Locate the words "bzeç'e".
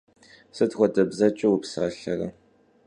1.09-1.47